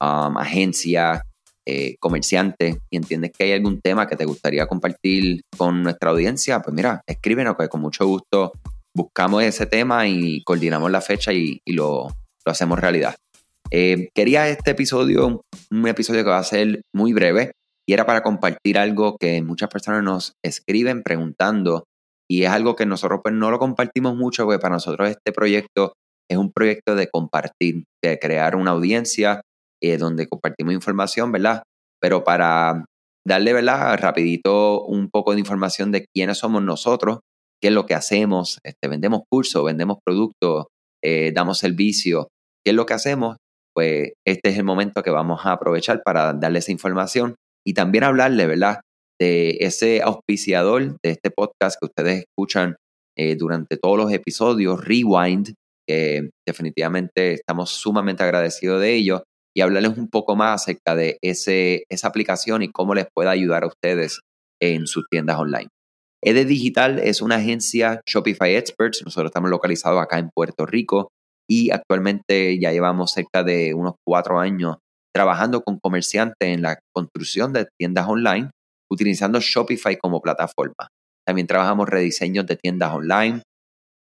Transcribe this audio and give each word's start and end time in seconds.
um, 0.00 0.36
agencia, 0.36 1.22
eh, 1.66 1.96
comerciante 1.98 2.78
y 2.90 2.96
entiendes 2.96 3.32
que 3.32 3.44
hay 3.44 3.52
algún 3.52 3.80
tema 3.80 4.06
que 4.06 4.16
te 4.16 4.26
gustaría 4.26 4.66
compartir 4.66 5.40
con 5.56 5.82
nuestra 5.82 6.10
audiencia, 6.10 6.60
pues 6.60 6.74
mira, 6.74 7.00
escríbenos 7.06 7.56
que 7.56 7.68
con 7.68 7.80
mucho 7.80 8.06
gusto 8.06 8.52
buscamos 8.94 9.42
ese 9.42 9.64
tema 9.64 10.06
y 10.06 10.42
coordinamos 10.44 10.90
la 10.90 11.00
fecha 11.00 11.32
y, 11.32 11.60
lo, 11.66 12.08
hacemos 12.44 12.78
realidad. 12.78 13.16
Eh, 13.70 14.10
quería 14.14 14.46
este 14.48 14.72
episodio, 14.72 15.42
un 15.70 15.88
episodio 15.88 16.22
que 16.22 16.30
va 16.30 16.38
a 16.38 16.44
ser 16.44 16.82
muy 16.92 17.14
breve 17.14 17.52
y 17.86 17.94
era 17.94 18.04
para 18.04 18.22
compartir 18.22 18.76
algo 18.76 19.16
que 19.18 19.40
muchas 19.40 19.70
personas 19.70 20.02
nos 20.02 20.34
escriben 20.42 21.02
preguntando 21.02 21.84
y 22.30 22.44
es 22.44 22.50
algo 22.50 22.76
que 22.76 22.86
nosotros 22.86 23.20
pues 23.22 23.34
no 23.34 23.50
lo 23.50 23.58
compartimos 23.58 24.16
mucho, 24.16 24.44
porque 24.44 24.58
para 24.58 24.74
nosotros 24.74 25.08
este 25.10 25.32
proyecto 25.32 25.94
es 26.30 26.38
un 26.38 26.52
proyecto 26.52 26.94
de 26.94 27.08
compartir, 27.08 27.84
de 28.02 28.18
crear 28.18 28.56
una 28.56 28.72
audiencia 28.72 29.42
eh, 29.82 29.98
donde 29.98 30.26
compartimos 30.26 30.72
información, 30.72 31.32
¿verdad? 31.32 31.62
Pero 32.00 32.24
para 32.24 32.84
darle, 33.26 33.52
¿verdad? 33.52 33.98
Rapidito 33.98 34.84
un 34.84 35.10
poco 35.10 35.32
de 35.34 35.40
información 35.40 35.92
de 35.92 36.06
quiénes 36.14 36.38
somos 36.38 36.62
nosotros, 36.62 37.20
qué 37.60 37.68
es 37.68 37.74
lo 37.74 37.86
que 37.86 37.94
hacemos, 37.94 38.58
este, 38.64 38.88
vendemos 38.88 39.22
cursos, 39.30 39.64
vendemos 39.64 39.98
productos, 40.04 40.66
eh, 41.02 41.32
damos 41.34 41.58
servicio, 41.58 42.28
qué 42.64 42.70
es 42.70 42.76
lo 42.76 42.86
que 42.86 42.94
hacemos, 42.94 43.36
pues 43.74 44.12
este 44.26 44.50
es 44.50 44.58
el 44.58 44.64
momento 44.64 45.02
que 45.02 45.10
vamos 45.10 45.44
a 45.44 45.52
aprovechar 45.52 46.02
para 46.02 46.32
darle 46.32 46.60
esa 46.60 46.72
información 46.72 47.34
y 47.66 47.74
también 47.74 48.04
hablarle, 48.04 48.46
¿verdad? 48.46 48.80
De 49.20 49.58
ese 49.60 50.02
auspiciador 50.02 50.96
de 51.02 51.10
este 51.10 51.30
podcast 51.30 51.78
que 51.78 51.86
ustedes 51.86 52.24
escuchan 52.24 52.76
eh, 53.16 53.36
durante 53.36 53.76
todos 53.76 53.96
los 53.96 54.12
episodios, 54.12 54.84
Rewind, 54.84 55.54
que 55.86 56.30
definitivamente 56.46 57.34
estamos 57.34 57.70
sumamente 57.70 58.22
agradecidos 58.22 58.80
de 58.80 58.94
ello, 58.94 59.22
y 59.56 59.60
hablarles 59.60 59.96
un 59.96 60.08
poco 60.08 60.34
más 60.34 60.62
acerca 60.62 60.96
de 60.96 61.18
ese, 61.22 61.84
esa 61.88 62.08
aplicación 62.08 62.62
y 62.62 62.72
cómo 62.72 62.94
les 62.94 63.06
puede 63.14 63.30
ayudar 63.30 63.62
a 63.62 63.68
ustedes 63.68 64.20
en 64.60 64.86
sus 64.86 65.04
tiendas 65.08 65.38
online. 65.38 65.68
ED 66.24 66.46
Digital 66.46 66.98
es 66.98 67.22
una 67.22 67.36
agencia 67.36 68.00
Shopify 68.06 68.56
Experts, 68.56 69.02
nosotros 69.04 69.28
estamos 69.28 69.50
localizados 69.50 70.02
acá 70.02 70.18
en 70.18 70.30
Puerto 70.34 70.66
Rico 70.66 71.10
y 71.48 71.70
actualmente 71.70 72.58
ya 72.58 72.72
llevamos 72.72 73.12
cerca 73.12 73.44
de 73.44 73.74
unos 73.74 73.94
cuatro 74.04 74.40
años 74.40 74.78
trabajando 75.14 75.62
con 75.62 75.78
comerciantes 75.78 76.48
en 76.48 76.62
la 76.62 76.78
construcción 76.92 77.52
de 77.52 77.68
tiendas 77.78 78.08
online 78.08 78.50
utilizando 78.94 79.40
Shopify 79.40 79.96
como 79.96 80.20
plataforma. 80.20 80.88
También 81.26 81.46
trabajamos 81.46 81.88
rediseños 81.88 82.46
de 82.46 82.56
tiendas 82.56 82.92
online, 82.92 83.42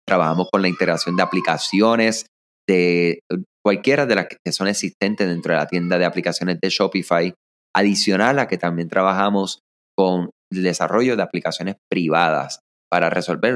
trabajamos 0.07 0.49
con 0.51 0.63
la 0.63 0.69
integración 0.69 1.17
de 1.17 1.23
aplicaciones 1.23 2.27
de 2.69 3.21
cualquiera 3.65 4.07
de 4.07 4.15
las 4.15 4.27
que 4.29 4.53
son 4.53 4.69
existentes 4.69 5.27
dentro 5.27 5.53
de 5.53 5.59
la 5.59 5.67
tienda 5.67 5.99
de 5.99 6.05
aplicaciones 6.05 6.59
de 6.61 6.69
Shopify, 6.69 7.35
adicional 7.75 8.39
a 8.39 8.49
que 8.49 8.59
también 8.59 8.89
trabajamos 8.89 9.61
con 9.97 10.31
el 10.53 10.63
desarrollo 10.63 11.17
de 11.17 11.23
aplicaciones 11.23 11.77
privadas 11.91 12.61
para 12.91 13.11
resolver 13.11 13.55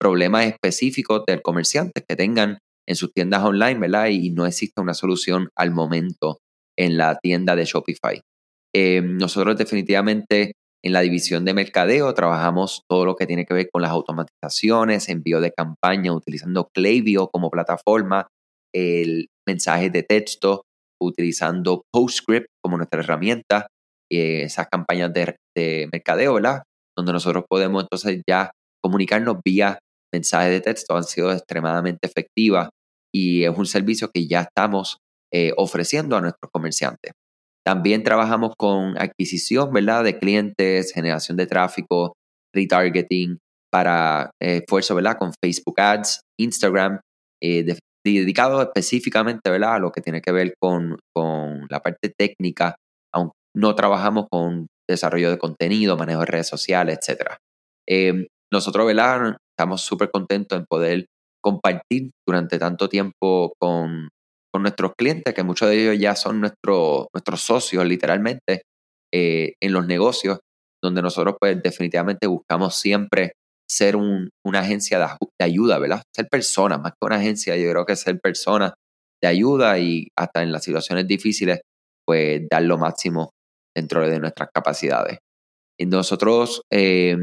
problemas 0.00 0.46
específicos 0.46 1.22
del 1.26 1.42
comerciante 1.42 2.04
que 2.06 2.16
tengan 2.16 2.58
en 2.88 2.96
sus 2.96 3.12
tiendas 3.12 3.42
online, 3.42 3.80
¿verdad? 3.80 4.08
Y 4.08 4.30
no 4.30 4.46
existe 4.46 4.80
una 4.80 4.94
solución 4.94 5.48
al 5.56 5.70
momento 5.70 6.38
en 6.78 6.96
la 6.96 7.16
tienda 7.18 7.56
de 7.56 7.64
Shopify. 7.64 8.20
Eh, 8.74 9.00
nosotros 9.02 9.56
definitivamente 9.56 10.52
en 10.84 10.92
la 10.92 11.00
división 11.00 11.44
de 11.44 11.54
mercadeo 11.54 12.12
trabajamos 12.14 12.82
todo 12.88 13.04
lo 13.04 13.16
que 13.16 13.26
tiene 13.26 13.44
que 13.46 13.54
ver 13.54 13.68
con 13.72 13.82
las 13.82 13.90
automatizaciones, 13.90 15.08
envío 15.08 15.40
de 15.40 15.52
campaña 15.52 16.12
utilizando 16.12 16.68
Klaviyo 16.74 17.28
como 17.28 17.50
plataforma, 17.50 18.28
el 18.74 19.28
mensaje 19.46 19.90
de 19.90 20.02
texto 20.02 20.62
utilizando 21.00 21.82
PostScript 21.92 22.46
como 22.62 22.76
nuestra 22.76 23.00
herramienta, 23.00 23.68
eh, 24.10 24.42
esas 24.42 24.68
campañas 24.68 25.12
de, 25.12 25.36
de, 25.56 25.88
mercadeo, 25.92 26.34
¿verdad? 26.34 26.62
Donde 26.96 27.12
nosotros 27.12 27.44
podemos 27.48 27.82
entonces 27.82 28.22
ya 28.26 28.50
comunicarnos 28.82 29.38
vía 29.44 29.78
mensaje 30.12 30.50
de 30.50 30.60
texto, 30.60 30.96
han 30.96 31.04
sido 31.04 31.32
extremadamente 31.32 32.06
efectivas 32.06 32.68
y 33.14 33.44
es 33.44 33.56
un 33.56 33.66
servicio 33.66 34.10
que 34.12 34.26
ya 34.26 34.42
estamos 34.42 34.98
eh, 35.32 35.52
ofreciendo 35.56 36.16
a 36.16 36.20
nuestros 36.20 36.50
comerciantes. 36.52 37.12
También 37.66 38.04
trabajamos 38.04 38.52
con 38.56 38.96
adquisición, 38.96 39.72
¿verdad? 39.72 40.04
De 40.04 40.20
clientes, 40.20 40.92
generación 40.92 41.36
de 41.36 41.48
tráfico, 41.48 42.12
retargeting 42.54 43.38
para 43.72 44.30
eh, 44.40 44.58
esfuerzo, 44.58 44.94
¿verdad? 44.94 45.16
Con 45.18 45.32
Facebook 45.42 45.80
Ads, 45.80 46.20
Instagram, 46.38 47.00
eh, 47.42 47.76
dedicado 48.04 48.62
específicamente, 48.62 49.50
¿verdad? 49.50 49.74
A 49.74 49.78
lo 49.80 49.90
que 49.90 50.00
tiene 50.00 50.20
que 50.20 50.30
ver 50.30 50.54
con, 50.62 50.96
la 51.68 51.80
parte 51.80 52.12
técnica, 52.16 52.76
aunque 53.12 53.34
no 53.56 53.74
trabajamos 53.74 54.26
con 54.30 54.68
desarrollo 54.88 55.30
de 55.30 55.38
contenido, 55.38 55.96
manejo 55.96 56.20
de 56.20 56.26
redes 56.26 56.46
sociales, 56.46 57.00
etc. 57.02 57.32
Eh, 57.88 58.28
nosotros, 58.52 58.86
¿verdad? 58.86 59.36
Estamos 59.58 59.80
súper 59.80 60.12
contentos 60.12 60.56
en 60.56 60.66
poder 60.70 61.06
compartir 61.42 62.10
durante 62.24 62.60
tanto 62.60 62.88
tiempo 62.88 63.54
con 63.58 64.08
nuestros 64.62 64.92
clientes, 64.96 65.34
que 65.34 65.42
muchos 65.42 65.68
de 65.68 65.82
ellos 65.82 65.98
ya 65.98 66.14
son 66.14 66.40
nuestros 66.40 67.06
nuestros 67.12 67.40
socios 67.40 67.84
literalmente 67.86 68.62
eh, 69.12 69.54
en 69.60 69.72
los 69.72 69.86
negocios, 69.86 70.38
donde 70.82 71.02
nosotros 71.02 71.36
pues 71.40 71.62
definitivamente 71.62 72.26
buscamos 72.26 72.74
siempre 72.76 73.32
ser 73.68 73.96
una 73.96 74.60
agencia 74.60 74.98
de, 74.98 75.44
ayuda, 75.44 75.78
¿verdad? 75.78 76.02
Ser 76.14 76.28
personas, 76.28 76.80
más 76.80 76.92
que 76.92 77.06
una 77.06 77.16
agencia, 77.16 77.56
yo 77.56 77.70
creo 77.70 77.84
que 77.84 77.96
ser 77.96 78.20
personas 78.20 78.72
de 79.22 79.28
ayuda 79.28 79.78
y 79.78 80.08
hasta 80.16 80.42
en 80.42 80.52
las 80.52 80.64
situaciones 80.64 81.06
difíciles, 81.06 81.60
pues 82.06 82.42
dar 82.48 82.62
lo 82.62 82.78
máximo 82.78 83.30
dentro 83.74 84.08
de 84.08 84.20
nuestras 84.20 84.50
capacidades. 84.54 85.18
Y 85.78 85.86
nosotros 85.86 86.62
eh, 86.72 87.16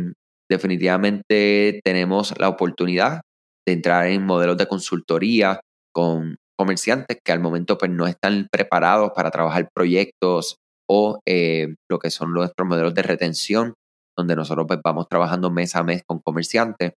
definitivamente 0.50 1.80
tenemos 1.84 2.34
la 2.38 2.50
oportunidad 2.50 3.22
de 3.66 3.74
entrar 3.74 4.08
en 4.08 4.26
modelos 4.26 4.58
de 4.58 4.68
consultoría 4.68 5.60
con 5.94 6.36
comerciantes 6.58 7.18
que 7.24 7.32
al 7.32 7.40
momento 7.40 7.78
pues 7.78 7.92
no 7.92 8.08
están 8.08 8.48
preparados 8.52 9.12
para 9.16 9.32
trabajar 9.32 9.70
proyectos 9.74 10.58
o 10.90 11.20
eh, 11.26 11.76
lo 11.90 12.00
que 12.00 12.12
son 12.12 12.34
nuestros 12.34 12.68
modelos 12.68 12.94
de 12.94 13.04
retención, 13.04 13.74
donde 14.18 14.36
nosotros 14.36 14.66
pues 14.68 14.80
vamos 14.84 15.08
trabajando 15.10 15.50
mes 15.50 15.76
a 15.76 15.84
mes 15.84 16.04
con 16.06 16.20
comerciantes 16.20 16.94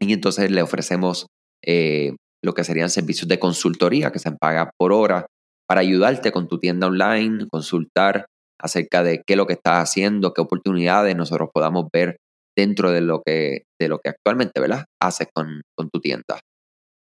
y 0.00 0.12
entonces 0.12 0.50
le 0.50 0.62
ofrecemos 0.62 1.26
eh, 1.64 2.16
lo 2.42 2.54
que 2.54 2.64
serían 2.64 2.90
servicios 2.90 3.28
de 3.28 3.38
consultoría 3.38 4.10
que 4.10 4.18
se 4.18 4.32
paga 4.32 4.70
por 4.78 4.92
hora 4.92 5.26
para 5.68 5.82
ayudarte 5.82 6.32
con 6.32 6.48
tu 6.48 6.58
tienda 6.58 6.86
online, 6.86 7.46
consultar 7.50 8.26
acerca 8.58 9.02
de 9.02 9.22
qué 9.26 9.34
es 9.34 9.36
lo 9.36 9.46
que 9.46 9.54
estás 9.54 9.82
haciendo, 9.82 10.32
qué 10.32 10.40
oportunidades 10.40 11.14
nosotros 11.16 11.50
podamos 11.52 11.86
ver 11.92 12.16
dentro 12.56 12.90
de 12.90 13.00
lo 13.00 13.22
que, 13.24 13.62
de 13.80 13.88
lo 13.88 13.98
que 13.98 14.10
actualmente 14.10 14.60
¿verdad? 14.60 14.84
haces 15.00 15.28
con, 15.32 15.62
con 15.76 15.88
tu 15.90 16.00
tienda. 16.00 16.40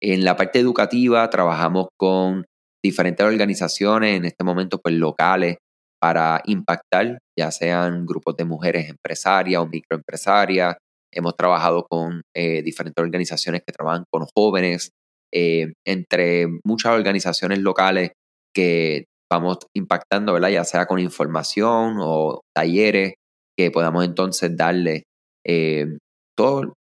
En 0.01 0.23
la 0.23 0.35
parte 0.35 0.59
educativa 0.59 1.29
trabajamos 1.29 1.87
con 1.97 2.45
diferentes 2.83 3.25
organizaciones, 3.25 4.17
en 4.17 4.25
este 4.25 4.43
momento 4.43 4.79
pues 4.81 4.95
locales, 4.95 5.57
para 6.01 6.41
impactar, 6.45 7.19
ya 7.37 7.51
sean 7.51 8.05
grupos 8.05 8.37
de 8.37 8.45
mujeres 8.45 8.89
empresarias 8.89 9.61
o 9.61 9.67
microempresarias. 9.67 10.77
Hemos 11.13 11.35
trabajado 11.35 11.85
con 11.89 12.21
eh, 12.35 12.61
diferentes 12.63 13.03
organizaciones 13.03 13.61
que 13.65 13.73
trabajan 13.73 14.05
con 14.09 14.25
jóvenes, 14.33 14.91
eh, 15.33 15.73
entre 15.85 16.47
muchas 16.63 16.93
organizaciones 16.93 17.59
locales 17.59 18.11
que 18.55 19.05
vamos 19.29 19.57
impactando, 19.75 20.33
¿verdad? 20.33 20.49
Ya 20.49 20.63
sea 20.63 20.85
con 20.85 20.99
información 20.99 21.97
o 21.99 22.41
talleres 22.55 23.13
que 23.57 23.71
podamos 23.71 24.05
entonces 24.05 24.55
darle 24.55 25.03
eh, 25.45 25.97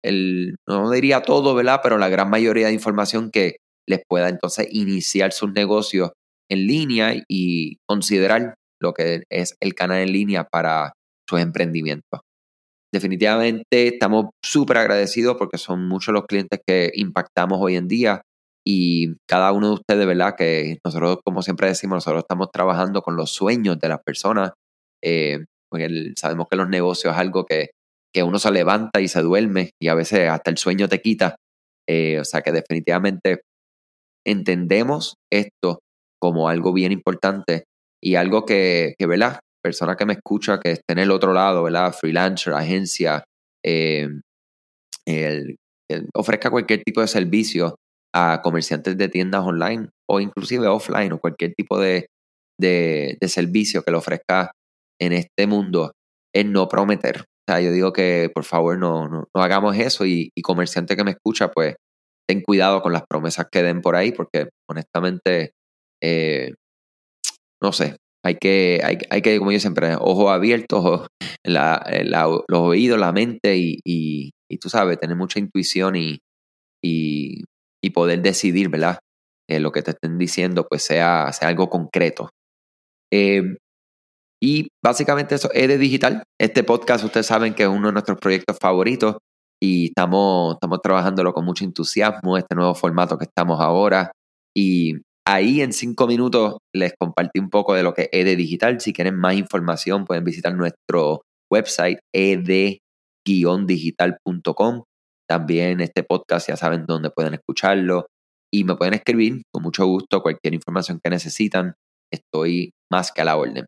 el, 0.05 0.57
no 0.67 0.91
diría 0.91 1.23
todo, 1.23 1.55
¿verdad? 1.55 1.81
Pero 1.83 1.99
la 1.99 2.09
gran 2.09 2.31
mayoría 2.31 2.69
de 2.69 2.73
información 2.73 3.31
que 3.31 3.57
les 3.89 4.01
pueda 4.09 4.29
entonces 4.29 4.69
iniciar 4.71 5.33
sus 5.33 5.53
negocios 5.53 6.13
en 6.51 6.67
línea 6.67 7.15
y 7.29 7.77
considerar 7.87 8.55
lo 8.81 8.93
que 8.93 9.23
es 9.31 9.57
el 9.61 9.75
canal 9.75 9.99
en 9.99 10.13
línea 10.13 10.45
para 10.45 10.93
sus 11.29 11.41
emprendimientos. 11.41 12.21
Definitivamente 12.93 13.89
estamos 13.89 14.27
súper 14.43 14.79
agradecidos 14.79 15.37
porque 15.37 15.59
son 15.59 15.87
muchos 15.89 16.15
los 16.15 16.25
clientes 16.27 16.61
que 16.67 16.91
impactamos 16.95 17.59
hoy 17.61 17.77
en 17.77 17.89
día 17.89 18.23
y 18.67 19.15
cada 19.29 19.53
uno 19.53 19.69
de 19.69 19.75
ustedes, 19.75 20.07
¿verdad? 20.07 20.35
Que 20.37 20.79
nosotros, 20.85 21.19
como 21.25 21.43
siempre 21.43 21.69
decimos, 21.69 21.97
nosotros 21.97 22.23
estamos 22.23 22.49
trabajando 22.53 23.03
con 23.03 23.17
los 23.17 23.31
sueños 23.31 23.79
de 23.79 23.89
las 23.89 24.01
personas. 24.03 24.53
Eh, 25.03 25.45
porque 25.71 26.13
sabemos 26.17 26.47
que 26.51 26.57
los 26.57 26.69
negocios 26.69 27.13
es 27.15 27.19
algo 27.19 27.45
que, 27.45 27.71
que, 28.13 28.23
uno 28.23 28.39
se 28.39 28.51
levanta 28.51 29.01
y 29.01 29.09
se 29.09 29.23
duerme 29.23 29.71
y 29.81 29.89
a 29.89 29.95
veces 29.95 30.29
hasta 30.29 30.51
el 30.51 30.59
sueño 30.59 30.89
te 30.89 31.01
quita. 31.01 31.37
Eh, 31.89 32.19
o 32.21 32.25
sea 32.25 32.43
que 32.43 32.53
definitivamente 32.53 33.41
entendemos 34.27 35.15
esto 35.33 35.81
como 36.21 36.49
algo 36.49 36.73
bien 36.73 36.93
importante 36.93 37.65
y 38.03 38.17
algo 38.17 38.45
que, 38.45 38.95
que 38.99 39.07
¿verdad? 39.07 39.41
Persona 39.63 39.97
que 39.97 40.07
me 40.07 40.15
escucha, 40.15 40.61
que 40.61 40.73
esté 40.73 40.93
en 40.93 40.99
el 40.99 41.11
otro 41.11 41.33
lado, 41.33 41.63
¿verdad? 41.63 41.93
Freelancer, 41.93 42.53
agencia, 42.53 43.25
eh, 43.65 44.09
el, 45.07 45.57
ofrezca 46.15 46.51
cualquier 46.51 46.83
tipo 46.83 47.01
de 47.01 47.09
servicio 47.09 47.77
a 48.15 48.41
comerciantes 48.43 48.97
de 48.97 49.09
tiendas 49.09 49.43
online 49.43 49.89
o 50.09 50.21
inclusive 50.21 50.67
offline 50.67 51.13
o 51.13 51.19
cualquier 51.19 51.55
tipo 51.55 51.79
de, 51.79 52.07
de, 52.59 53.17
servicio 53.29 53.83
que 53.83 53.91
le 53.91 53.99
ofrezca 53.99 54.53
en 55.01 55.13
este 55.13 55.47
mundo 55.47 55.93
es 56.35 56.47
no 56.47 56.69
prometer. 56.69 57.25
O 57.49 57.51
sea, 57.51 57.63
yo 57.63 57.73
digo 57.73 57.95
que 57.95 58.31
por 58.35 58.45
favor 58.45 58.79
no, 58.79 59.09
no, 59.09 59.27
hagamos 59.33 59.75
eso 59.79 60.05
y, 60.05 60.31
comerciante 60.43 60.97
que 60.97 61.05
me 61.05 61.13
escucha, 61.13 61.51
pues 61.51 61.77
ten 62.29 62.43
cuidado 62.43 62.83
con 62.83 62.93
las 62.93 63.05
promesas 63.09 63.47
que 63.51 63.63
den 63.63 63.81
por 63.81 63.97
ahí 63.97 64.13
porque 64.13 64.51
honestamente, 64.69 65.53
eh, 66.03 66.53
no 67.63 67.73
sé, 67.73 67.97
hay 68.23 68.35
que, 68.35 68.83
hay, 68.85 68.99
hay, 69.09 69.23
que, 69.23 69.39
como 69.39 69.51
yo 69.51 69.61
siempre, 69.61 69.95
ojos 69.95 70.31
abiertos, 70.31 71.07
la, 71.43 71.83
los 72.05 72.61
oídos, 72.61 73.01
la 73.01 73.13
mente 73.13 73.57
y, 73.57 73.81
y, 73.83 74.59
tú 74.61 74.69
sabes, 74.69 75.01
tener 75.01 75.17
mucha 75.17 75.39
intuición 75.39 75.97
y, 75.97 76.19
y, 76.85 77.45
y 77.83 77.91
poder 77.91 78.21
decidir, 78.21 78.69
¿verdad? 78.69 78.99
Eh, 79.49 79.59
lo 79.59 79.73
que 79.73 79.81
te 79.81 79.93
estén 79.93 80.19
diciendo, 80.19 80.67
pues 80.69 80.83
sea, 80.83 81.33
sea 81.33 81.49
algo 81.49 81.71
concreto. 81.71 82.29
Eh, 83.11 83.57
y 84.43 84.69
básicamente 84.85 85.35
eso 85.35 85.51
es 85.53 85.69
de 85.69 85.79
digital. 85.79 86.23
Este 86.41 86.65
podcast, 86.65 87.05
ustedes 87.05 87.27
saben 87.27 87.55
que 87.55 87.65
es 87.65 87.69
uno 87.69 87.89
de 87.89 87.93
nuestros 87.93 88.19
proyectos 88.19 88.57
favoritos 88.61 89.17
y 89.61 89.89
estamos, 89.89 90.55
estamos 90.55 90.81
trabajándolo 90.83 91.33
con 91.33 91.45
mucho 91.45 91.65
entusiasmo, 91.65 92.39
este 92.39 92.55
nuevo 92.55 92.75
formato 92.75 93.19
que 93.19 93.25
estamos 93.25 93.61
ahora. 93.61 94.13
Y 94.57 94.95
ahí 95.27 95.61
en 95.61 95.73
cinco 95.73 96.07
minutos 96.07 96.59
les 96.75 96.95
compartí 96.99 97.41
un 97.41 97.51
poco 97.51 97.75
de 97.75 97.83
lo 97.83 97.95
que 97.95 98.09
es 98.13 98.25
de 98.25 98.37
digital. 98.37 98.81
Si 98.81 98.93
quieren 98.93 99.17
más 99.17 99.35
información, 99.35 100.05
pueden 100.05 100.25
visitar 100.25 100.55
nuestro 100.55 101.23
website 101.51 101.99
ed-digital.com 102.15 104.85
también 105.29 105.81
este 105.81 106.03
podcast 106.03 106.49
ya 106.49 106.57
saben 106.57 106.87
dónde 106.87 107.11
pueden 107.11 107.35
escucharlo 107.35 108.07
y 108.53 108.65
me 108.65 108.77
pueden 108.77 108.95
escribir 108.95 109.43
con 109.53 109.63
mucho 109.63 109.87
gusto 109.87 110.23
cualquier 110.23 110.55
información 110.55 111.01
que 111.05 111.11
necesitan. 111.11 111.75
Estoy 112.11 112.73
más 112.91 113.13
que 113.13 113.21
a 113.21 113.27
la 113.27 113.37
orden. 113.37 113.67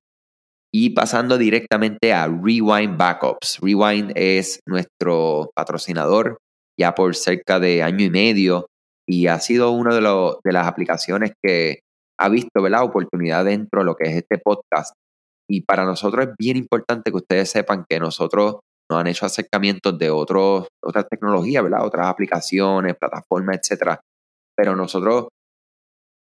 Y 0.73 0.91
pasando 0.91 1.37
directamente 1.37 2.13
a 2.13 2.27
Rewind 2.27 2.97
Backups. 2.97 3.59
Rewind 3.61 4.13
es 4.15 4.61
nuestro 4.67 5.51
patrocinador 5.55 6.39
ya 6.79 6.95
por 6.95 7.15
cerca 7.17 7.59
de 7.59 7.83
año 7.83 8.05
y 8.05 8.11
medio 8.11 8.67
y 9.07 9.27
ha 9.27 9.41
sido 9.41 9.73
una 9.73 9.95
de, 9.95 10.01
de 10.01 10.53
las 10.53 10.67
aplicaciones 10.67 11.33
que 11.43 11.81
ha 12.19 12.29
visto 12.29 12.69
la 12.69 12.85
oportunidad 12.85 13.45
dentro 13.45 13.81
de 13.81 13.87
lo 13.87 13.97
que 13.97 14.09
es 14.09 14.17
este 14.17 14.39
podcast. 14.39 14.95
Y 15.49 15.63
para 15.63 15.85
nosotros 15.85 16.27
es 16.27 16.33
bien 16.39 16.57
importante 16.57 17.11
que 17.11 17.17
ustedes 17.17 17.51
sepan 17.51 17.85
que 17.89 17.99
nosotros 17.99 18.61
nos 18.91 19.01
han 19.01 19.07
hecho 19.09 19.27
acercamientos 19.27 19.99
de 19.99 20.11
otras 20.11 21.09
tecnologías, 21.11 21.63
¿verdad? 21.63 21.85
Otras 21.85 22.07
aplicaciones, 22.07 22.97
plataformas, 22.97 23.59
etcétera. 23.59 24.01
Pero 24.57 24.77
nosotros 24.77 25.29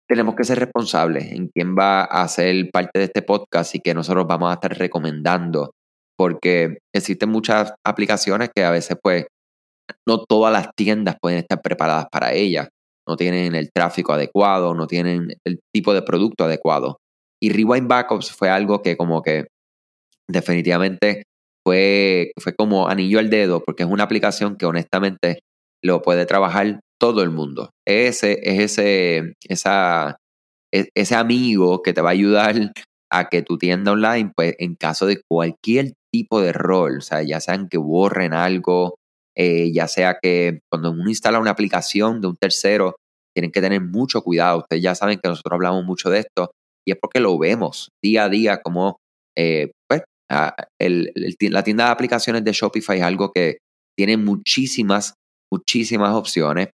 tenemos 0.08 0.34
que 0.34 0.44
ser 0.44 0.58
responsables 0.58 1.30
en 1.32 1.48
quién 1.48 1.76
va 1.76 2.04
a 2.04 2.26
ser 2.28 2.70
parte 2.70 2.98
de 2.98 3.04
este 3.04 3.22
podcast 3.22 3.74
y 3.74 3.80
que 3.80 3.94
nosotros 3.94 4.26
vamos 4.26 4.50
a 4.50 4.54
estar 4.54 4.76
recomendando, 4.76 5.72
porque 6.16 6.78
existen 6.94 7.28
muchas 7.28 7.74
aplicaciones 7.86 8.50
que 8.54 8.64
a 8.64 8.70
veces, 8.70 8.96
pues, 9.02 9.26
no 10.06 10.24
todas 10.24 10.52
las 10.52 10.70
tiendas 10.74 11.16
pueden 11.20 11.38
estar 11.38 11.60
preparadas 11.60 12.06
para 12.10 12.32
ellas, 12.32 12.68
no 13.06 13.16
tienen 13.16 13.54
el 13.54 13.70
tráfico 13.72 14.12
adecuado, 14.12 14.74
no 14.74 14.86
tienen 14.86 15.28
el 15.44 15.60
tipo 15.72 15.94
de 15.94 16.02
producto 16.02 16.44
adecuado. 16.44 16.98
Y 17.40 17.50
Rewind 17.50 17.88
Backups 17.88 18.32
fue 18.32 18.50
algo 18.50 18.82
que 18.82 18.96
como 18.96 19.22
que 19.22 19.46
definitivamente 20.28 21.22
fue, 21.64 22.32
fue 22.38 22.54
como 22.54 22.88
anillo 22.88 23.18
al 23.18 23.30
dedo, 23.30 23.62
porque 23.64 23.82
es 23.82 23.88
una 23.88 24.04
aplicación 24.04 24.56
que 24.56 24.66
honestamente 24.66 25.40
lo 25.82 26.02
puede 26.02 26.26
trabajar 26.26 26.80
todo 27.00 27.22
el 27.22 27.30
mundo. 27.30 27.70
Ese 27.86 28.38
es 28.42 28.78
ese, 28.78 29.34
esa, 29.48 30.16
e, 30.72 30.88
ese 30.94 31.14
amigo 31.14 31.82
que 31.82 31.92
te 31.92 32.00
va 32.00 32.10
a 32.10 32.12
ayudar 32.12 32.72
a 33.10 33.28
que 33.28 33.42
tu 33.42 33.58
tienda 33.58 33.92
online, 33.92 34.32
pues 34.34 34.54
en 34.58 34.74
caso 34.74 35.06
de 35.06 35.20
cualquier 35.28 35.94
tipo 36.12 36.40
de 36.40 36.52
rol, 36.52 36.98
o 36.98 37.00
sea, 37.00 37.22
ya 37.22 37.40
sean 37.40 37.68
que 37.68 37.78
borren 37.78 38.34
algo, 38.34 38.96
eh, 39.36 39.72
ya 39.72 39.88
sea 39.88 40.18
que 40.20 40.60
cuando 40.70 40.90
uno 40.90 41.08
instala 41.08 41.38
una 41.38 41.52
aplicación 41.52 42.20
de 42.20 42.28
un 42.28 42.36
tercero, 42.36 42.96
tienen 43.34 43.52
que 43.52 43.60
tener 43.60 43.80
mucho 43.80 44.22
cuidado. 44.22 44.58
Ustedes 44.58 44.82
ya 44.82 44.94
saben 44.94 45.20
que 45.22 45.28
nosotros 45.28 45.54
hablamos 45.54 45.84
mucho 45.84 46.10
de 46.10 46.20
esto 46.20 46.50
y 46.86 46.92
es 46.92 46.98
porque 47.00 47.20
lo 47.20 47.38
vemos 47.38 47.90
día 48.02 48.24
a 48.24 48.28
día 48.28 48.60
como 48.62 48.98
eh, 49.36 49.70
pues, 49.88 50.02
Ah, 50.30 50.54
la 50.78 51.62
tienda 51.62 51.86
de 51.86 51.90
aplicaciones 51.90 52.44
de 52.44 52.52
Shopify 52.52 52.98
es 52.98 53.02
algo 53.02 53.32
que 53.32 53.58
tiene 53.96 54.16
muchísimas, 54.16 55.14
muchísimas 55.52 56.14
opciones 56.14 56.68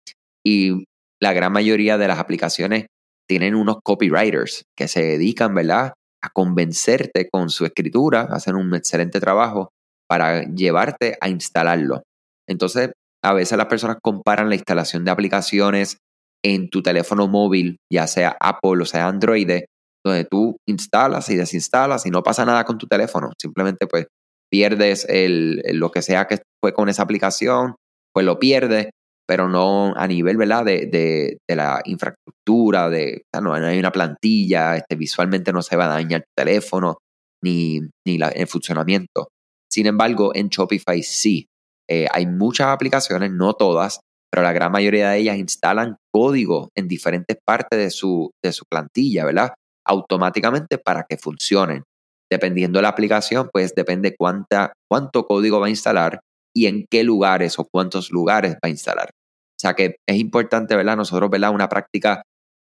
y 0.44 0.84
la 1.20 1.32
gran 1.32 1.52
mayoría 1.52 1.98
de 1.98 2.08
las 2.08 2.18
aplicaciones 2.18 2.86
tienen 3.28 3.54
unos 3.54 3.78
copywriters 3.84 4.64
que 4.76 4.88
se 4.88 5.02
dedican, 5.02 5.54
¿verdad?, 5.54 5.92
a 6.22 6.28
convencerte 6.30 7.28
con 7.30 7.48
su 7.48 7.64
escritura, 7.64 8.28
hacen 8.30 8.54
un 8.56 8.74
excelente 8.74 9.20
trabajo 9.20 9.70
para 10.08 10.42
llevarte 10.42 11.16
a 11.20 11.28
instalarlo. 11.28 12.02
Entonces, 12.48 12.90
a 13.22 13.32
veces 13.32 13.56
las 13.56 13.68
personas 13.68 13.98
comparan 14.02 14.48
la 14.48 14.56
instalación 14.56 15.04
de 15.04 15.10
aplicaciones 15.10 15.98
en 16.42 16.68
tu 16.70 16.82
teléfono 16.82 17.28
móvil, 17.28 17.76
ya 17.92 18.06
sea 18.06 18.36
Apple 18.40 18.82
o 18.82 18.86
sea 18.86 19.06
Android, 19.06 19.62
donde 20.04 20.24
tú 20.24 20.56
instalas 20.66 21.28
y 21.30 21.36
desinstalas 21.36 22.06
y 22.06 22.10
no 22.10 22.22
pasa 22.22 22.44
nada 22.44 22.64
con 22.64 22.78
tu 22.78 22.86
teléfono. 22.86 23.30
Simplemente 23.38 23.86
pues 23.86 24.06
pierdes 24.50 25.06
el, 25.08 25.62
lo 25.74 25.90
que 25.90 26.02
sea 26.02 26.26
que 26.26 26.42
fue 26.62 26.72
con 26.72 26.88
esa 26.88 27.02
aplicación, 27.02 27.76
pues 28.12 28.26
lo 28.26 28.38
pierdes, 28.38 28.90
pero 29.26 29.48
no 29.48 29.94
a 29.96 30.06
nivel, 30.06 30.36
¿verdad? 30.36 30.64
De, 30.64 30.86
de, 30.86 31.38
de 31.48 31.56
la 31.56 31.80
infraestructura, 31.84 32.90
de, 32.90 33.22
no, 33.40 33.54
hay 33.54 33.78
una 33.78 33.92
plantilla, 33.92 34.76
este, 34.76 34.96
visualmente 34.96 35.52
no 35.52 35.62
se 35.62 35.76
va 35.76 35.84
a 35.86 35.94
dañar 35.94 36.22
tu 36.22 36.32
teléfono, 36.36 36.98
ni, 37.42 37.80
ni 38.06 38.18
el 38.34 38.46
funcionamiento. 38.46 39.28
Sin 39.70 39.86
embargo, 39.86 40.32
en 40.34 40.48
Shopify 40.48 41.02
sí. 41.02 41.46
Eh, 41.88 42.06
hay 42.12 42.26
muchas 42.26 42.68
aplicaciones, 42.68 43.32
no 43.32 43.54
todas, 43.54 44.00
pero 44.30 44.42
la 44.44 44.52
gran 44.52 44.70
mayoría 44.70 45.10
de 45.10 45.18
ellas 45.18 45.38
instalan 45.38 45.96
código 46.12 46.70
en 46.76 46.86
diferentes 46.86 47.36
partes 47.44 47.78
de 47.78 47.90
su, 47.90 48.30
de 48.44 48.52
su 48.52 48.64
plantilla, 48.70 49.24
¿verdad? 49.24 49.50
automáticamente 49.90 50.78
para 50.78 51.04
que 51.08 51.16
funcionen. 51.16 51.82
Dependiendo 52.30 52.78
de 52.78 52.84
la 52.84 52.90
aplicación, 52.90 53.48
pues 53.52 53.74
depende 53.74 54.14
cuánta, 54.16 54.72
cuánto 54.88 55.26
código 55.26 55.58
va 55.58 55.66
a 55.66 55.70
instalar 55.70 56.20
y 56.54 56.66
en 56.66 56.86
qué 56.90 57.04
lugares 57.04 57.58
o 57.58 57.66
cuántos 57.70 58.10
lugares 58.10 58.54
va 58.54 58.68
a 58.68 58.68
instalar. 58.68 59.10
O 59.10 59.60
sea 59.60 59.74
que 59.74 59.96
es 60.08 60.16
importante, 60.16 60.74
¿verdad? 60.76 60.96
Nosotros, 60.96 61.30
¿verdad? 61.30 61.52
Una 61.52 61.68
práctica 61.68 62.22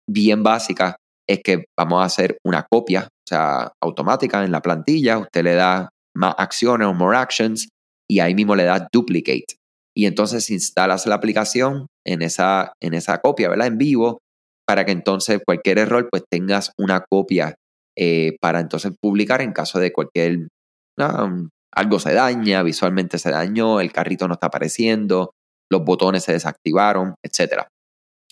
bien 0.09 0.42
básica 0.42 0.97
es 1.28 1.40
que 1.42 1.64
vamos 1.76 2.00
a 2.00 2.04
hacer 2.04 2.38
una 2.45 2.64
copia, 2.71 3.09
o 3.09 3.28
sea, 3.28 3.73
automática 3.83 4.45
en 4.45 4.52
la 4.52 4.62
plantilla. 4.62 5.18
Usted 5.18 5.42
le 5.42 5.54
da 5.54 5.88
más 6.14 6.35
acciones 6.38 6.87
o 6.87 6.95
more 6.95 7.16
actions 7.16 7.68
y 8.09 8.21
ahí 8.21 8.35
mismo 8.35 8.54
le 8.54 8.64
da 8.64 8.88
duplicate. 8.92 9.56
Y 9.97 10.06
entonces 10.06 10.50
instalas 10.50 11.06
la 11.06 11.16
aplicación 11.16 11.87
en 12.06 12.23
esa, 12.23 12.73
en 12.80 12.95
esa 12.95 13.18
copia, 13.18 13.49
¿verdad? 13.49 13.66
En 13.66 13.78
vivo 13.78 14.21
para 14.66 14.85
que 14.85 14.92
entonces 14.92 15.40
cualquier 15.45 15.78
error 15.78 16.09
pues 16.11 16.25
tengas 16.30 16.73
una 16.78 17.04
copia 17.09 17.54
eh, 17.97 18.37
para 18.40 18.61
entonces 18.61 18.92
publicar 19.00 19.40
en 19.40 19.52
caso 19.52 19.78
de 19.78 19.92
cualquier 19.92 20.49
algo 21.76 21.99
se 21.99 22.14
daña, 22.14 22.62
visualmente 22.62 23.18
se 23.18 23.30
dañó, 23.30 23.80
el 23.80 23.92
carrito 23.92 24.26
no 24.26 24.35
está 24.35 24.47
apareciendo, 24.47 25.35
los 25.71 25.85
botones 25.85 26.25
se 26.25 26.33
desactivaron, 26.33 27.14
etc. 27.23 27.64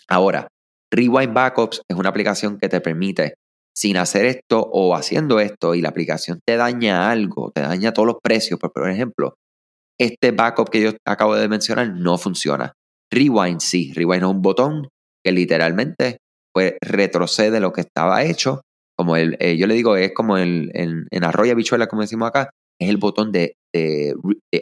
Ahora, 0.08 0.48
Rewind 0.90 1.34
Backups 1.34 1.82
es 1.88 1.96
una 1.96 2.08
aplicación 2.08 2.58
que 2.58 2.68
te 2.68 2.80
permite, 2.80 3.34
sin 3.76 3.98
hacer 3.98 4.24
esto 4.24 4.60
o 4.60 4.94
haciendo 4.94 5.40
esto, 5.40 5.74
y 5.74 5.82
la 5.82 5.90
aplicación 5.90 6.40
te 6.46 6.56
daña 6.56 7.10
algo, 7.10 7.50
te 7.54 7.60
daña 7.60 7.92
todos 7.92 8.06
los 8.06 8.16
precios, 8.22 8.58
por, 8.58 8.72
por 8.72 8.88
ejemplo, 8.88 9.34
este 10.00 10.30
backup 10.30 10.70
que 10.70 10.80
yo 10.80 10.90
acabo 11.06 11.36
de 11.36 11.48
mencionar 11.48 11.92
no 11.92 12.16
funciona. 12.16 12.72
Rewind 13.12 13.60
sí, 13.60 13.92
Rewind 13.92 14.22
es 14.22 14.28
un 14.28 14.42
botón 14.42 14.88
que 15.22 15.32
literalmente 15.32 16.18
pues 16.52 16.74
retrocede 16.80 17.60
lo 17.60 17.72
que 17.72 17.82
estaba 17.82 18.22
hecho. 18.24 18.62
Como 18.96 19.16
el, 19.16 19.36
eh, 19.40 19.56
yo 19.56 19.66
le 19.66 19.74
digo, 19.74 19.96
es 19.96 20.12
como 20.14 20.36
el, 20.38 20.70
en 20.74 21.24
arroyo 21.24 21.52
habichuela, 21.52 21.88
como 21.88 22.02
decimos 22.02 22.28
acá, 22.28 22.50
es 22.80 22.88
el 22.88 22.96
botón 22.96 23.32
de, 23.32 23.54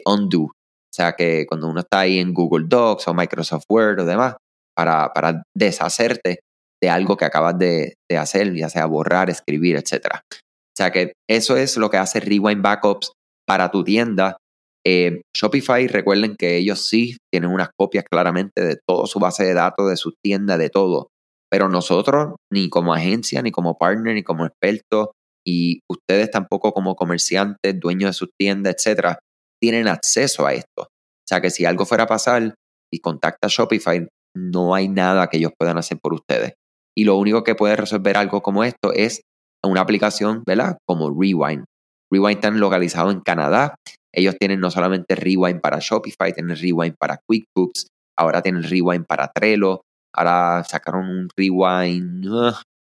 undo. 0.05 0.41
O 0.41 0.95
sea 0.95 1.13
que 1.13 1.45
cuando 1.47 1.67
uno 1.67 1.81
está 1.81 2.01
ahí 2.01 2.19
en 2.19 2.33
Google 2.33 2.65
Docs 2.67 3.07
o 3.07 3.13
Microsoft 3.13 3.65
Word 3.69 4.01
o 4.01 4.05
demás, 4.05 4.35
para, 4.75 5.11
para 5.13 5.43
deshacerte 5.55 6.39
de 6.81 6.89
algo 6.89 7.15
que 7.17 7.25
acabas 7.25 7.57
de, 7.57 7.95
de, 8.09 8.17
hacer, 8.17 8.53
ya 8.53 8.69
sea 8.69 8.85
borrar, 8.85 9.29
escribir, 9.29 9.75
etc. 9.77 10.07
O 10.15 10.75
sea 10.77 10.91
que 10.91 11.13
eso 11.29 11.55
es 11.55 11.77
lo 11.77 11.89
que 11.89 11.97
hace 11.97 12.19
Rewind 12.19 12.61
Backups 12.61 13.13
para 13.47 13.71
tu 13.71 13.83
tienda. 13.83 14.37
Eh, 14.85 15.21
Shopify, 15.35 15.87
recuerden 15.87 16.35
que 16.37 16.57
ellos 16.57 16.85
sí 16.85 17.17
tienen 17.31 17.51
unas 17.51 17.69
copias 17.77 18.03
claramente 18.09 18.61
de 18.61 18.77
toda 18.87 19.07
su 19.07 19.19
base 19.19 19.45
de 19.45 19.53
datos, 19.53 19.89
de 19.89 19.97
su 19.97 20.13
tienda, 20.21 20.57
de 20.57 20.69
todo. 20.69 21.07
Pero 21.49 21.69
nosotros, 21.69 22.35
ni 22.51 22.69
como 22.69 22.93
agencia, 22.93 23.41
ni 23.41 23.51
como 23.51 23.77
partner, 23.77 24.15
ni 24.15 24.23
como 24.23 24.45
expertos, 24.45 25.09
y 25.45 25.81
ustedes 25.89 26.31
tampoco 26.31 26.73
como 26.73 26.95
comerciantes, 26.95 27.79
dueños 27.79 28.09
de 28.09 28.13
sus 28.13 28.29
tiendas, 28.39 28.75
etcétera, 28.77 29.19
tienen 29.61 29.87
acceso 29.87 30.45
a 30.45 30.53
esto. 30.53 30.83
O 30.83 31.27
sea 31.27 31.41
que 31.41 31.49
si 31.49 31.65
algo 31.65 31.85
fuera 31.85 32.03
a 32.03 32.07
pasar 32.07 32.55
y 32.91 32.99
contacta 32.99 33.47
a 33.47 33.49
Shopify, 33.49 34.07
no 34.35 34.73
hay 34.73 34.87
nada 34.87 35.27
que 35.27 35.37
ellos 35.37 35.51
puedan 35.57 35.77
hacer 35.77 35.97
por 36.01 36.13
ustedes. 36.13 36.53
Y 36.95 37.05
lo 37.05 37.17
único 37.17 37.43
que 37.43 37.55
puede 37.55 37.75
resolver 37.75 38.17
algo 38.17 38.41
como 38.41 38.63
esto 38.63 38.93
es 38.93 39.21
una 39.63 39.81
aplicación, 39.81 40.43
¿verdad? 40.45 40.77
Como 40.87 41.09
Rewind. 41.09 41.65
Rewind 42.11 42.35
está 42.35 42.51
localizado 42.51 43.11
en 43.11 43.21
Canadá. 43.21 43.75
Ellos 44.13 44.35
tienen 44.37 44.59
no 44.59 44.69
solamente 44.69 45.15
Rewind 45.15 45.59
para 45.59 45.79
Shopify, 45.79 46.33
tienen 46.33 46.55
Rewind 46.55 46.95
para 46.99 47.19
QuickBooks, 47.27 47.87
ahora 48.17 48.41
tienen 48.43 48.63
Rewind 48.63 49.05
para 49.07 49.31
Trello, 49.33 49.81
ahora 50.13 50.63
sacaron 50.63 51.09
un 51.09 51.29
Rewind 51.35 52.25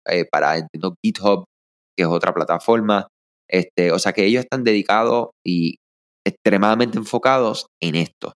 eh, 0.08 0.26
para 0.30 0.68
GitHub, 1.02 1.46
que 2.02 2.10
es 2.10 2.16
otra 2.16 2.34
plataforma. 2.34 3.08
Este, 3.50 3.92
o 3.92 4.00
sea 4.00 4.14
que 4.14 4.26
ellos 4.26 4.44
están 4.44 4.64
dedicados 4.64 5.30
y 5.46 5.76
extremadamente 6.26 6.98
enfocados 6.98 7.68
en 7.82 7.96
esto. 7.96 8.34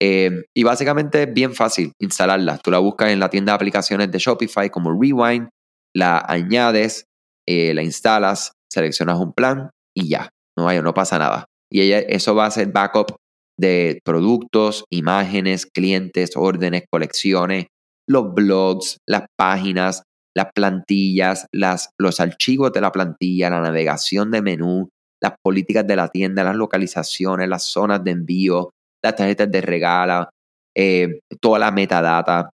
Eh, 0.00 0.30
y 0.56 0.62
básicamente 0.62 1.24
es 1.24 1.32
bien 1.32 1.54
fácil 1.54 1.92
instalarla. 2.00 2.58
Tú 2.58 2.70
la 2.70 2.78
buscas 2.78 3.10
en 3.10 3.20
la 3.20 3.30
tienda 3.30 3.52
de 3.52 3.56
aplicaciones 3.56 4.10
de 4.10 4.18
Shopify 4.18 4.70
como 4.70 4.90
Rewind, 4.90 5.48
la 5.94 6.24
añades, 6.26 7.04
eh, 7.48 7.74
la 7.74 7.82
instalas, 7.82 8.52
seleccionas 8.70 9.18
un 9.18 9.32
plan 9.32 9.70
y 9.96 10.08
ya. 10.08 10.30
No, 10.56 10.64
vaya, 10.64 10.82
no 10.82 10.94
pasa 10.94 11.18
nada. 11.18 11.46
Y 11.70 11.82
ella, 11.82 11.98
eso 12.00 12.34
va 12.34 12.46
a 12.46 12.50
ser 12.50 12.70
backup 12.72 13.16
de 13.58 14.00
productos, 14.04 14.84
imágenes, 14.90 15.66
clientes, 15.66 16.36
órdenes, 16.36 16.84
colecciones, 16.90 17.66
los 18.08 18.32
blogs, 18.32 18.98
las 19.06 19.26
páginas, 19.36 20.02
las 20.34 20.52
plantillas, 20.54 21.46
las, 21.52 21.90
los 21.98 22.20
archivos 22.20 22.72
de 22.72 22.80
la 22.80 22.92
plantilla, 22.92 23.50
la 23.50 23.60
navegación 23.60 24.30
de 24.30 24.42
menú, 24.42 24.88
las 25.20 25.34
políticas 25.42 25.86
de 25.86 25.96
la 25.96 26.08
tienda, 26.08 26.44
las 26.44 26.56
localizaciones, 26.56 27.48
las 27.48 27.64
zonas 27.64 28.02
de 28.04 28.12
envío, 28.12 28.70
las 29.02 29.16
tarjetas 29.16 29.50
de 29.50 29.60
regalo, 29.60 30.28
eh, 30.76 31.20
toda 31.40 31.58
la 31.58 31.70
metadata. 31.70 32.50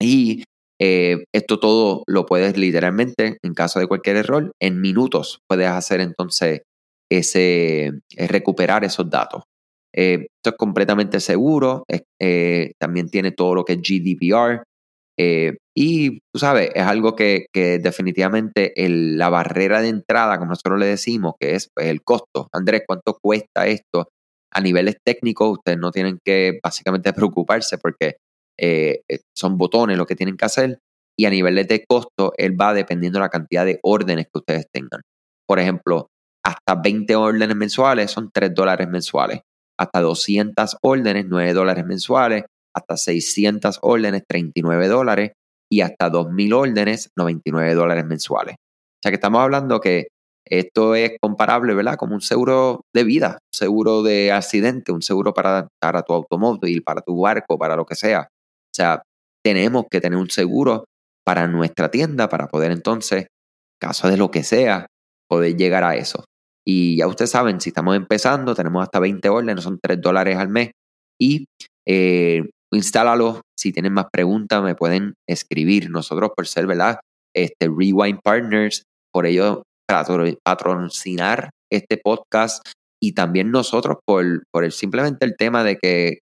Y 0.00 0.44
eh, 0.80 1.24
esto 1.32 1.60
todo 1.60 2.02
lo 2.06 2.26
puedes 2.26 2.56
literalmente, 2.56 3.38
en 3.42 3.54
caso 3.54 3.78
de 3.78 3.86
cualquier 3.86 4.16
error, 4.16 4.52
en 4.60 4.80
minutos 4.80 5.40
puedes 5.46 5.68
hacer 5.68 6.00
entonces 6.00 6.62
ese, 7.10 7.86
eh, 8.16 8.26
recuperar 8.28 8.84
esos 8.84 9.08
datos. 9.10 9.44
esto 9.94 10.50
es 10.50 10.56
completamente 10.56 11.20
seguro, 11.20 11.84
también 12.78 13.10
tiene 13.10 13.32
todo 13.32 13.54
lo 13.54 13.64
que 13.64 13.74
es 13.74 13.80
GDPR, 13.82 14.62
eh, 15.18 15.58
y 15.74 16.20
tú 16.32 16.38
sabes, 16.38 16.70
es 16.74 16.82
algo 16.82 17.14
que, 17.14 17.46
definitivamente 17.54 18.72
la 18.76 19.28
barrera 19.28 19.80
de 19.80 19.88
entrada, 19.88 20.38
como 20.38 20.50
nosotros 20.50 20.78
le 20.78 20.86
decimos, 20.86 21.34
que 21.38 21.54
es 21.54 21.68
pues, 21.74 21.88
el 21.88 22.02
costo. 22.02 22.48
Andrés, 22.52 22.82
¿cuánto 22.86 23.18
cuesta 23.20 23.66
esto? 23.66 24.08
A 24.52 24.60
niveles 24.60 24.96
técnicos, 25.04 25.58
ustedes 25.58 25.78
no 25.78 25.90
tienen 25.90 26.18
que 26.24 26.58
básicamente 26.62 27.12
preocuparse 27.14 27.78
porque 27.78 28.16
eh, 28.58 29.00
eh, 29.08 29.20
son 29.34 29.56
botones 29.58 29.96
lo 29.96 30.06
que 30.06 30.16
tienen 30.16 30.36
que 30.36 30.44
hacer. 30.44 30.78
Y 31.18 31.26
a 31.26 31.30
niveles 31.30 31.68
de 31.68 31.84
costo, 31.86 32.32
él 32.38 32.58
va 32.58 32.72
dependiendo 32.72 33.18
de 33.18 33.24
la 33.24 33.28
cantidad 33.28 33.66
de 33.66 33.78
órdenes 33.82 34.26
que 34.26 34.38
ustedes 34.38 34.66
tengan. 34.72 35.02
Por 35.46 35.58
ejemplo, 35.58 36.08
hasta 36.44 36.80
20 36.82 37.14
órdenes 37.16 37.56
mensuales 37.56 38.10
son 38.10 38.30
3 38.32 38.54
dólares 38.54 38.88
mensuales. 38.88 39.40
Hasta 39.78 40.00
200 40.00 40.76
órdenes, 40.82 41.26
9 41.28 41.52
dólares 41.52 41.84
mensuales 41.84 42.44
hasta 42.74 42.96
600 42.96 43.78
órdenes, 43.82 44.22
39 44.26 44.88
dólares, 44.88 45.32
y 45.70 45.80
hasta 45.80 46.10
2.000 46.10 46.54
órdenes, 46.54 47.10
99 47.16 47.74
dólares 47.74 48.04
mensuales. 48.04 48.56
O 48.56 49.00
sea 49.02 49.10
que 49.10 49.16
estamos 49.16 49.40
hablando 49.40 49.80
que 49.80 50.08
esto 50.44 50.94
es 50.94 51.12
comparable, 51.20 51.74
¿verdad? 51.74 51.96
Como 51.96 52.14
un 52.14 52.20
seguro 52.20 52.82
de 52.94 53.04
vida, 53.04 53.38
un 53.40 53.58
seguro 53.58 54.02
de 54.02 54.32
accidente, 54.32 54.92
un 54.92 55.02
seguro 55.02 55.32
para, 55.32 55.68
para 55.80 56.02
tu 56.02 56.12
automóvil, 56.12 56.82
para 56.82 57.00
tu 57.00 57.20
barco, 57.20 57.58
para 57.58 57.76
lo 57.76 57.86
que 57.86 57.94
sea. 57.94 58.28
O 58.30 58.74
sea, 58.74 59.02
tenemos 59.42 59.86
que 59.90 60.00
tener 60.00 60.18
un 60.18 60.30
seguro 60.30 60.84
para 61.24 61.46
nuestra 61.46 61.90
tienda 61.90 62.28
para 62.28 62.48
poder 62.48 62.70
entonces, 62.70 63.26
caso 63.80 64.08
de 64.08 64.16
lo 64.16 64.30
que 64.30 64.42
sea, 64.42 64.86
poder 65.28 65.56
llegar 65.56 65.84
a 65.84 65.96
eso. 65.96 66.24
Y 66.66 66.96
ya 66.98 67.06
ustedes 67.06 67.30
saben, 67.30 67.60
si 67.60 67.70
estamos 67.70 67.96
empezando, 67.96 68.54
tenemos 68.54 68.82
hasta 68.82 69.00
20 69.00 69.28
órdenes, 69.28 69.64
son 69.64 69.78
3 69.80 70.00
dólares 70.00 70.36
al 70.36 70.48
mes. 70.48 70.70
Y 71.18 71.46
eh, 71.86 72.42
instálalo. 72.76 73.42
Si 73.58 73.72
tienen 73.72 73.92
más 73.92 74.06
preguntas, 74.12 74.62
me 74.62 74.74
pueden 74.74 75.14
escribir. 75.28 75.90
Nosotros, 75.90 76.30
por 76.36 76.46
ser, 76.46 76.66
¿verdad? 76.66 77.00
Este, 77.34 77.66
Rewind 77.66 78.20
Partners, 78.22 78.84
por 79.12 79.26
ello, 79.26 79.62
patrocinar 80.44 81.50
este 81.70 81.96
podcast 81.96 82.66
y 83.02 83.12
también 83.12 83.50
nosotros 83.50 83.98
por, 84.06 84.44
por 84.52 84.64
el, 84.64 84.72
simplemente 84.72 85.24
el 85.24 85.36
tema 85.36 85.64
de 85.64 85.76
que, 85.76 86.18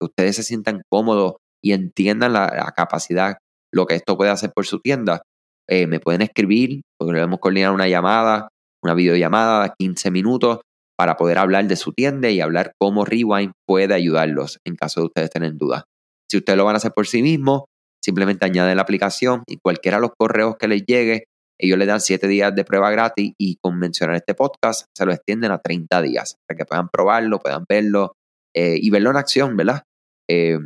ustedes 0.00 0.34
se 0.36 0.42
sientan 0.42 0.82
cómodos 0.90 1.34
y 1.62 1.72
entiendan 1.72 2.32
la, 2.32 2.72
capacidad, 2.76 3.36
lo 3.72 3.86
que 3.86 3.94
esto 3.94 4.16
puede 4.16 4.32
hacer 4.32 4.50
por 4.52 4.66
su 4.66 4.80
tienda. 4.80 5.22
Eh, 5.68 5.86
me 5.86 6.00
pueden 6.00 6.22
escribir, 6.22 6.82
podemos 6.98 7.38
coordinar 7.38 7.72
una 7.72 7.86
llamada, 7.86 8.48
una 8.82 8.94
videollamada, 8.94 9.74
15 9.78 10.10
minutos, 10.10 10.60
para 11.02 11.16
poder 11.16 11.38
hablar 11.38 11.66
de 11.66 11.74
su 11.74 11.92
tienda 11.92 12.30
y 12.30 12.40
hablar 12.40 12.74
cómo 12.78 13.04
Rewind 13.04 13.50
puede 13.66 13.92
ayudarlos 13.92 14.60
en 14.64 14.76
caso 14.76 15.00
de 15.00 15.06
ustedes 15.06 15.30
tener 15.30 15.56
dudas. 15.56 15.82
Si 16.30 16.36
ustedes 16.36 16.56
lo 16.56 16.64
van 16.64 16.76
a 16.76 16.78
hacer 16.78 16.92
por 16.92 17.08
sí 17.08 17.24
mismos, 17.24 17.64
simplemente 18.00 18.46
añaden 18.46 18.76
la 18.76 18.82
aplicación 18.82 19.42
y 19.48 19.58
cualquiera 19.60 19.96
de 19.96 20.02
los 20.02 20.12
correos 20.16 20.54
que 20.60 20.68
les 20.68 20.84
llegue, 20.86 21.24
ellos 21.60 21.76
les 21.76 21.88
dan 21.88 22.00
7 22.00 22.28
días 22.28 22.54
de 22.54 22.64
prueba 22.64 22.88
gratis 22.92 23.32
y 23.36 23.56
con 23.60 23.80
mencionar 23.80 24.14
este 24.14 24.34
podcast 24.34 24.84
se 24.96 25.04
lo 25.04 25.12
extienden 25.12 25.50
a 25.50 25.58
30 25.58 26.02
días 26.02 26.36
para 26.46 26.56
que 26.56 26.64
puedan 26.66 26.88
probarlo, 26.88 27.40
puedan 27.40 27.64
verlo 27.68 28.12
eh, 28.54 28.76
y 28.80 28.88
verlo 28.90 29.10
en 29.10 29.16
acción, 29.16 29.56
¿verdad? 29.56 29.82
Eh, 30.30 30.56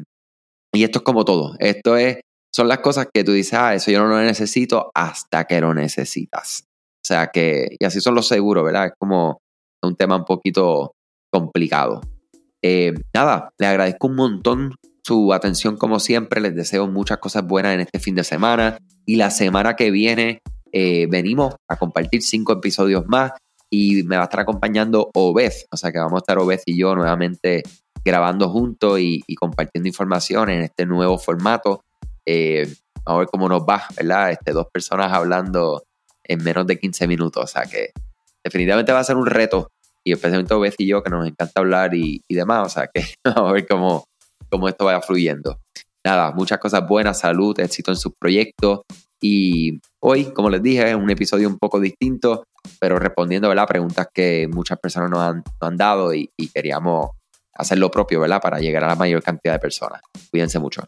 y 0.74 0.84
esto 0.84 0.98
es 0.98 1.02
como 1.02 1.24
todo. 1.24 1.56
Esto 1.60 1.96
es, 1.96 2.20
son 2.54 2.68
las 2.68 2.80
cosas 2.80 3.08
que 3.10 3.24
tú 3.24 3.32
dices, 3.32 3.54
ah, 3.54 3.74
eso 3.74 3.90
yo 3.90 4.00
no 4.00 4.08
lo 4.08 4.20
necesito 4.20 4.90
hasta 4.94 5.46
que 5.46 5.62
lo 5.62 5.72
necesitas. 5.72 6.64
O 7.02 7.06
sea 7.06 7.28
que, 7.28 7.74
y 7.80 7.86
así 7.86 8.02
son 8.02 8.14
los 8.14 8.28
seguros, 8.28 8.66
¿verdad? 8.66 8.88
Es 8.88 8.92
como 8.98 9.38
un 9.86 9.96
tema 9.96 10.16
un 10.16 10.24
poquito 10.24 10.94
complicado. 11.30 12.00
Eh, 12.62 12.94
nada, 13.14 13.50
les 13.58 13.68
agradezco 13.68 14.06
un 14.08 14.16
montón 14.16 14.74
su 15.06 15.32
atención 15.32 15.76
como 15.76 16.00
siempre, 16.00 16.40
les 16.40 16.56
deseo 16.56 16.88
muchas 16.88 17.18
cosas 17.18 17.46
buenas 17.46 17.74
en 17.74 17.80
este 17.80 18.00
fin 18.00 18.16
de 18.16 18.24
semana 18.24 18.78
y 19.04 19.16
la 19.16 19.30
semana 19.30 19.76
que 19.76 19.92
viene 19.92 20.42
eh, 20.72 21.06
venimos 21.08 21.54
a 21.68 21.76
compartir 21.76 22.22
cinco 22.22 22.52
episodios 22.54 23.06
más 23.06 23.30
y 23.70 24.02
me 24.02 24.16
va 24.16 24.22
a 24.22 24.24
estar 24.24 24.40
acompañando 24.40 25.10
Obez, 25.14 25.66
o 25.70 25.76
sea 25.76 25.92
que 25.92 25.98
vamos 25.98 26.14
a 26.14 26.18
estar 26.18 26.38
Obez 26.38 26.62
y 26.66 26.76
yo 26.76 26.96
nuevamente 26.96 27.62
grabando 28.04 28.48
juntos 28.48 28.98
y, 29.00 29.22
compartiendo 29.36 29.88
información 29.88 30.50
en 30.50 30.62
este 30.62 30.86
nuevo 30.86 31.18
formato. 31.18 31.84
Eh, 32.24 32.66
vamos 33.04 33.18
a 33.18 33.18
ver 33.18 33.28
cómo 33.28 33.48
nos 33.48 33.62
va, 33.62 33.84
¿verdad? 33.96 34.32
Este, 34.32 34.52
dos 34.52 34.66
personas 34.72 35.12
hablando 35.12 35.84
en 36.24 36.42
menos 36.42 36.66
de 36.66 36.78
15 36.78 37.06
minutos, 37.06 37.44
o 37.44 37.46
sea 37.46 37.62
que 37.62 37.90
definitivamente 38.42 38.92
va 38.92 39.00
a 39.00 39.04
ser 39.04 39.16
un 39.16 39.26
reto 39.26 39.70
y 40.06 40.12
especialmente 40.12 40.54
Obed 40.54 40.74
y 40.78 40.86
yo 40.86 41.02
que 41.02 41.10
nos 41.10 41.26
encanta 41.26 41.60
hablar 41.60 41.92
y, 41.92 42.22
demás, 42.28 42.66
o 42.66 42.70
sea 42.70 42.88
que 42.92 43.04
vamos 43.24 43.50
a 43.50 43.52
ver 43.52 43.66
cómo, 43.66 44.04
cómo 44.48 44.68
esto 44.68 44.84
vaya 44.84 45.00
fluyendo. 45.00 45.58
Nada, 46.04 46.30
muchas 46.30 46.58
cosas 46.58 46.86
buenas, 46.86 47.18
salud, 47.18 47.58
éxito 47.58 47.90
en 47.90 47.96
sus 47.96 48.12
proyectos 48.16 48.82
y 49.20 49.80
hoy, 50.00 50.26
como 50.26 50.48
les 50.48 50.62
dije, 50.62 50.90
es 50.90 50.94
un 50.94 51.10
episodio 51.10 51.48
un 51.48 51.58
poco 51.58 51.80
distinto, 51.80 52.44
pero 52.78 53.00
respondiendo 53.00 53.50
a 53.50 53.66
preguntas 53.66 54.06
que 54.14 54.46
muchas 54.48 54.78
personas 54.78 55.10
nos 55.10 55.20
han, 55.20 55.42
han 55.60 55.76
dado 55.76 56.14
y, 56.14 56.30
y 56.36 56.48
queríamos 56.50 57.10
hacer 57.54 57.78
lo 57.78 57.90
propio, 57.90 58.20
¿verdad? 58.20 58.40
Para 58.40 58.60
llegar 58.60 58.84
a 58.84 58.88
la 58.88 58.94
mayor 58.94 59.24
cantidad 59.24 59.54
de 59.54 59.58
personas. 59.58 60.02
Cuídense 60.30 60.60
mucho. 60.60 60.82